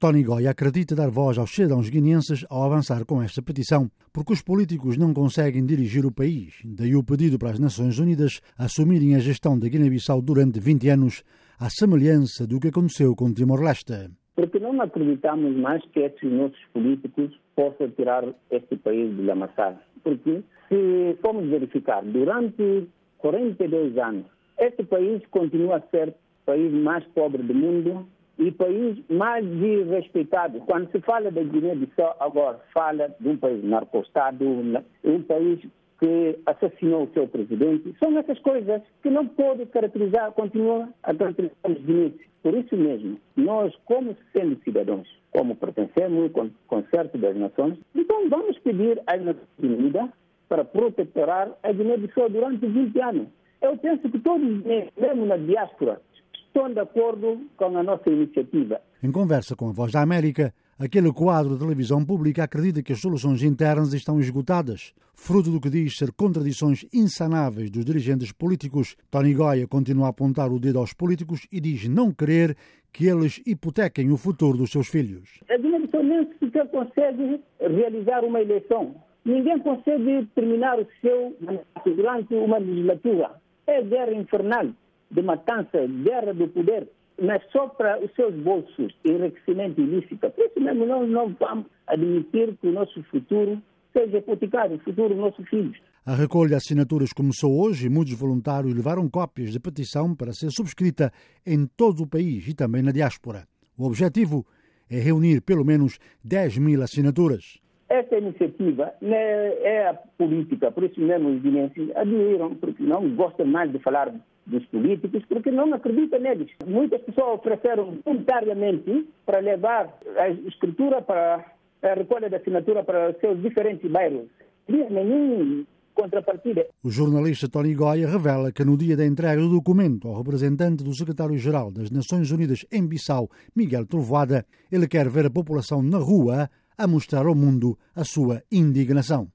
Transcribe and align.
Tony 0.00 0.22
Goya 0.22 0.52
acredita 0.52 0.94
dar 0.94 1.10
voz 1.10 1.38
aos 1.38 1.50
cidadãos 1.50 1.90
guineenses 1.90 2.46
ao 2.48 2.62
avançar 2.62 3.04
com 3.04 3.20
esta 3.20 3.42
petição, 3.42 3.90
porque 4.12 4.32
os 4.32 4.40
políticos 4.40 4.96
não 4.96 5.12
conseguem 5.12 5.66
dirigir 5.66 6.06
o 6.06 6.14
país. 6.14 6.54
Daí 6.64 6.94
o 6.94 7.02
pedido 7.02 7.36
para 7.36 7.50
as 7.50 7.58
Nações 7.58 7.98
Unidas 7.98 8.40
assumirem 8.56 9.16
a 9.16 9.18
gestão 9.18 9.58
da 9.58 9.68
Guiné-Bissau 9.68 10.22
durante 10.22 10.60
20 10.60 10.88
anos, 10.88 11.24
à 11.58 11.68
semelhança 11.68 12.46
do 12.46 12.60
que 12.60 12.68
aconteceu 12.68 13.16
com 13.16 13.34
Timor-Leste. 13.34 14.12
Porque 14.36 14.60
não 14.60 14.80
acreditamos 14.80 15.56
mais 15.56 15.82
que 15.86 15.98
esses 15.98 16.30
nossos 16.30 16.64
políticos 16.72 17.36
possam 17.56 17.90
tirar 17.90 18.22
este 18.52 18.76
país 18.76 19.16
de 19.16 19.22
lamaçal. 19.22 19.76
Porque 20.04 20.44
se 20.68 21.18
formos 21.20 21.50
verificar, 21.50 22.04
durante 22.04 22.86
42 23.18 23.98
anos, 23.98 24.26
este 24.60 24.84
país 24.84 25.26
continua 25.32 25.78
a 25.78 25.80
ser 25.90 26.10
o 26.10 26.14
país 26.46 26.72
mais 26.72 27.04
pobre 27.06 27.42
do 27.42 27.52
mundo, 27.52 28.06
e 28.38 28.50
país 28.52 28.98
mais 29.08 29.44
desrespeitado. 29.44 30.60
Quando 30.60 30.90
se 30.92 31.00
fala 31.00 31.30
da 31.30 31.42
Guiné-Bissau, 31.42 32.16
agora 32.20 32.60
fala 32.72 33.14
de 33.18 33.28
um 33.28 33.36
país 33.36 33.62
narcostado, 33.64 34.44
um 34.44 35.22
país 35.22 35.60
que 35.98 36.38
assassinou 36.46 37.04
o 37.04 37.12
seu 37.12 37.26
presidente. 37.26 37.94
São 37.98 38.16
essas 38.16 38.38
coisas 38.38 38.80
que 39.02 39.10
não 39.10 39.26
pode 39.26 39.66
caracterizar, 39.66 40.30
continua 40.32 40.88
a 41.02 41.12
caracterizar 41.12 41.56
os 41.68 41.78
guineenses. 41.78 42.28
Por 42.42 42.54
isso 42.54 42.76
mesmo, 42.76 43.18
nós, 43.36 43.74
como 43.84 44.16
sendo 44.32 44.56
cidadãos, 44.62 45.08
como 45.32 45.56
pertencemos 45.56 46.30
ao 46.36 46.48
concerto 46.68 47.18
das 47.18 47.36
nações, 47.36 47.76
então 47.94 48.28
vamos 48.28 48.56
pedir 48.60 49.02
às 49.06 49.20
Nações 49.20 49.48
Unidas 49.58 50.08
para 50.48 50.64
protetorar 50.64 51.50
a 51.62 51.72
Guiné-Bissau 51.72 52.30
durante 52.30 52.64
20 52.64 53.00
anos. 53.00 53.26
Eu 53.60 53.76
penso 53.76 54.08
que 54.08 54.18
todos, 54.20 54.62
mesmo 54.96 55.26
na 55.26 55.36
diáspora, 55.36 56.00
estão 56.48 56.72
de 56.72 56.80
acordo 56.80 57.40
com 57.56 57.76
a 57.76 57.82
nossa 57.82 58.10
iniciativa. 58.10 58.80
Em 59.02 59.12
conversa 59.12 59.54
com 59.54 59.68
a 59.68 59.72
Voz 59.72 59.92
da 59.92 60.02
América, 60.02 60.52
aquele 60.78 61.12
quadro 61.12 61.54
de 61.54 61.60
televisão 61.60 62.04
pública 62.04 62.44
acredita 62.44 62.82
que 62.82 62.92
as 62.92 63.00
soluções 63.00 63.42
internas 63.42 63.92
estão 63.92 64.18
esgotadas, 64.18 64.92
fruto 65.14 65.50
do 65.50 65.60
que 65.60 65.70
diz 65.70 65.96
ser 65.96 66.12
contradições 66.12 66.84
insanáveis 66.92 67.70
dos 67.70 67.84
dirigentes 67.84 68.32
políticos. 68.32 68.96
Tony 69.10 69.34
Goya 69.34 69.68
continua 69.68 70.06
a 70.06 70.10
apontar 70.10 70.50
o 70.50 70.58
dedo 70.58 70.78
aos 70.78 70.92
políticos 70.92 71.46
e 71.52 71.60
diz 71.60 71.88
não 71.88 72.12
querer 72.12 72.56
que 72.92 73.06
eles 73.06 73.40
hipotequem 73.46 74.10
o 74.10 74.16
futuro 74.16 74.58
dos 74.58 74.70
seus 74.70 74.88
filhos. 74.88 75.40
A 75.50 75.56
Guiné-Bissau 75.56 76.02
sequer 76.40 76.66
consegue 76.68 77.40
realizar 77.60 78.24
uma 78.24 78.40
eleição. 78.40 78.94
Ninguém 79.24 79.58
consegue 79.60 80.26
terminar 80.34 80.78
o 80.78 80.86
seu 81.00 81.36
mandato 81.40 81.94
durante 81.94 82.34
uma 82.34 82.58
legislatura. 82.58 83.30
É 83.66 83.82
guerra 83.82 84.14
infernal 84.14 84.68
de 85.10 85.22
matança, 85.22 85.86
guerra 86.04 86.32
do 86.34 86.48
poder, 86.48 86.88
mas 87.20 87.42
só 87.50 87.68
para 87.68 88.02
os 88.02 88.12
seus 88.14 88.34
bolsos, 88.34 88.94
enriquecimento 89.04 89.80
ilícito. 89.80 90.30
Por 90.30 90.44
isso 90.44 90.60
mesmo 90.60 90.86
nós 90.86 91.08
não 91.08 91.34
vamos 91.38 91.66
admitir 91.86 92.56
que 92.60 92.68
o 92.68 92.72
nosso 92.72 93.02
futuro 93.04 93.60
seja 93.92 94.18
hipotecado, 94.18 94.74
o 94.74 94.78
futuro 94.78 95.08
dos 95.08 95.18
nossos 95.18 95.48
filhos. 95.48 95.76
A 96.06 96.14
recolha 96.14 96.50
de 96.50 96.54
assinaturas 96.54 97.12
começou 97.12 97.60
hoje 97.60 97.86
e 97.86 97.90
muitos 97.90 98.14
voluntários 98.14 98.72
levaram 98.72 99.08
cópias 99.10 99.52
de 99.52 99.60
petição 99.60 100.14
para 100.14 100.32
ser 100.32 100.50
subscrita 100.50 101.12
em 101.44 101.66
todo 101.66 102.02
o 102.02 102.06
país 102.06 102.46
e 102.48 102.54
também 102.54 102.82
na 102.82 102.92
diáspora. 102.92 103.46
O 103.76 103.86
objetivo 103.86 104.46
é 104.88 104.98
reunir 104.98 105.42
pelo 105.42 105.64
menos 105.64 105.98
10 106.24 106.58
mil 106.58 106.82
assinaturas. 106.82 107.60
Esta 107.88 108.18
iniciativa 108.18 108.92
né, 109.00 109.54
é 109.62 109.88
a 109.88 109.94
política, 109.94 110.70
por 110.70 110.84
isso 110.84 111.00
mesmo 111.00 111.30
os 111.30 111.40
guineenses 111.40 111.90
admiram, 111.96 112.54
porque 112.56 112.82
não 112.82 113.08
gostam 113.14 113.46
mais 113.46 113.72
de 113.72 113.78
falar 113.78 114.12
dos 114.46 114.64
políticos, 114.66 115.22
porque 115.26 115.50
não 115.50 115.72
acreditam 115.72 116.20
neles. 116.20 116.50
Muitas 116.66 117.00
pessoas 117.02 117.38
ofereceram 117.38 117.98
voluntariamente 118.04 119.08
para 119.24 119.38
levar 119.38 119.98
a 120.18 120.28
escritura 120.28 121.00
para 121.00 121.44
a 121.82 121.94
recolha 121.94 122.28
da 122.28 122.36
assinatura 122.38 122.82
para 122.84 123.14
seus 123.20 123.40
diferentes 123.40 123.90
bairros. 123.90 124.26
Não 124.68 124.90
nenhum 124.90 125.64
contrapartida. 125.94 126.66
O 126.82 126.90
jornalista 126.90 127.48
Tony 127.48 127.74
Goya 127.74 128.06
revela 128.08 128.52
que 128.52 128.64
no 128.64 128.76
dia 128.76 128.96
da 128.96 129.04
entrega 129.04 129.40
do 129.40 129.48
documento 129.48 130.06
ao 130.08 130.18
representante 130.18 130.84
do 130.84 130.94
secretário-geral 130.94 131.72
das 131.72 131.90
Nações 131.90 132.30
Unidas 132.30 132.64
em 132.70 132.86
Bissau, 132.86 133.28
Miguel 133.56 133.86
Trovoada, 133.86 134.44
ele 134.70 134.86
quer 134.86 135.08
ver 135.08 135.26
a 135.26 135.30
população 135.30 135.82
na 135.82 135.98
rua 135.98 136.48
a 136.78 136.86
mostrar 136.86 137.26
ao 137.26 137.34
mundo 137.34 137.76
a 137.94 138.04
sua 138.04 138.42
indignação. 138.50 139.30